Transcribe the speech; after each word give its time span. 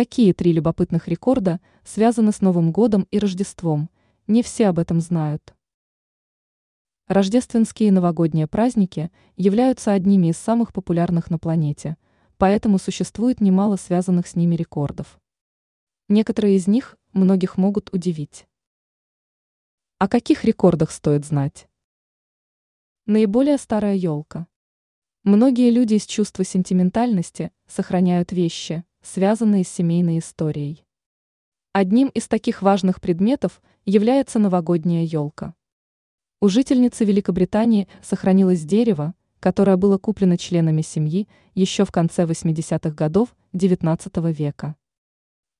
Какие 0.00 0.32
три 0.32 0.54
любопытных 0.54 1.08
рекорда 1.08 1.60
связаны 1.84 2.32
с 2.32 2.40
Новым 2.40 2.72
годом 2.72 3.06
и 3.10 3.18
Рождеством? 3.18 3.90
Не 4.26 4.42
все 4.42 4.68
об 4.68 4.78
этом 4.78 4.98
знают. 4.98 5.54
Рождественские 7.06 7.88
и 7.90 7.92
новогодние 7.92 8.46
праздники 8.46 9.12
являются 9.36 9.92
одними 9.92 10.28
из 10.28 10.38
самых 10.38 10.72
популярных 10.72 11.28
на 11.28 11.38
планете, 11.38 11.98
поэтому 12.38 12.78
существует 12.78 13.42
немало 13.42 13.76
связанных 13.76 14.26
с 14.26 14.36
ними 14.36 14.56
рекордов. 14.56 15.20
Некоторые 16.08 16.56
из 16.56 16.66
них 16.66 16.96
многих 17.12 17.58
могут 17.58 17.92
удивить. 17.92 18.46
О 19.98 20.08
каких 20.08 20.44
рекордах 20.44 20.92
стоит 20.92 21.26
знать? 21.26 21.68
Наиболее 23.04 23.58
старая 23.58 23.96
елка. 23.96 24.46
Многие 25.24 25.68
люди 25.68 25.96
из 25.96 26.06
чувства 26.06 26.42
сентиментальности 26.42 27.52
сохраняют 27.66 28.32
вещи, 28.32 28.82
связанные 29.02 29.64
с 29.64 29.68
семейной 29.68 30.18
историей. 30.18 30.84
Одним 31.72 32.08
из 32.08 32.28
таких 32.28 32.62
важных 32.62 33.00
предметов 33.00 33.62
является 33.84 34.38
новогодняя 34.38 35.04
елка. 35.04 35.54
У 36.40 36.48
жительницы 36.48 37.04
Великобритании 37.04 37.88
сохранилось 38.02 38.64
дерево, 38.64 39.14
которое 39.40 39.76
было 39.76 39.98
куплено 39.98 40.36
членами 40.36 40.82
семьи 40.82 41.28
еще 41.54 41.84
в 41.84 41.92
конце 41.92 42.24
80-х 42.24 42.90
годов 42.90 43.34
XIX 43.52 44.32
века. 44.32 44.76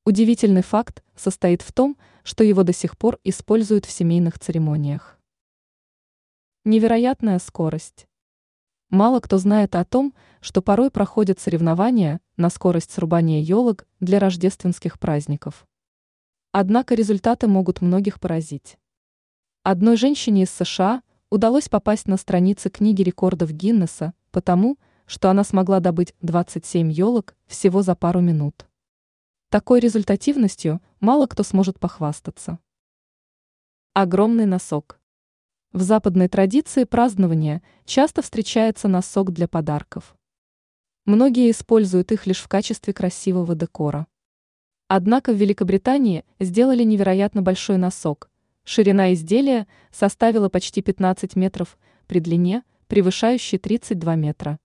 Удивительный 0.04 0.62
факт 0.62 1.04
состоит 1.14 1.62
в 1.62 1.72
том, 1.72 1.96
что 2.24 2.44
его 2.44 2.62
до 2.62 2.72
сих 2.72 2.96
пор 2.98 3.18
используют 3.24 3.84
в 3.84 3.90
семейных 3.90 4.38
церемониях. 4.38 5.18
Невероятная 6.64 7.38
скорость. 7.38 8.06
Мало 8.90 9.20
кто 9.20 9.38
знает 9.38 9.76
о 9.76 9.84
том, 9.84 10.14
что 10.40 10.62
порой 10.62 10.90
проходят 10.90 11.38
соревнования 11.38 12.20
на 12.36 12.50
скорость 12.50 12.90
срубания 12.90 13.40
елок 13.40 13.86
для 14.00 14.18
рождественских 14.18 14.98
праздников. 14.98 15.64
Однако 16.50 16.96
результаты 16.96 17.46
могут 17.46 17.82
многих 17.82 18.18
поразить. 18.18 18.78
Одной 19.62 19.96
женщине 19.96 20.42
из 20.42 20.50
США 20.50 21.02
удалось 21.30 21.68
попасть 21.68 22.08
на 22.08 22.16
страницы 22.16 22.68
книги 22.68 23.02
рекордов 23.02 23.52
Гиннесса, 23.52 24.12
потому, 24.32 24.76
что 25.06 25.30
она 25.30 25.44
смогла 25.44 25.78
добыть 25.78 26.14
27 26.22 26.90
елок 26.90 27.36
всего 27.46 27.82
за 27.82 27.94
пару 27.94 28.20
минут. 28.20 28.66
Такой 29.50 29.78
результативностью 29.78 30.80
мало 30.98 31.26
кто 31.26 31.44
сможет 31.44 31.78
похвастаться. 31.78 32.58
Огромный 33.92 34.46
носок. 34.46 34.99
В 35.72 35.82
западной 35.82 36.26
традиции 36.26 36.82
празднования 36.82 37.62
часто 37.84 38.22
встречается 38.22 38.88
носок 38.88 39.30
для 39.30 39.46
подарков. 39.46 40.16
Многие 41.04 41.48
используют 41.48 42.10
их 42.10 42.26
лишь 42.26 42.40
в 42.40 42.48
качестве 42.48 42.92
красивого 42.92 43.54
декора. 43.54 44.08
Однако 44.88 45.32
в 45.32 45.36
Великобритании 45.36 46.24
сделали 46.40 46.82
невероятно 46.82 47.42
большой 47.42 47.76
носок. 47.76 48.30
Ширина 48.64 49.12
изделия 49.14 49.68
составила 49.92 50.48
почти 50.48 50.82
15 50.82 51.36
метров, 51.36 51.78
при 52.08 52.18
длине 52.18 52.64
превышающей 52.88 53.56
32 53.56 54.16
метра. 54.16 54.58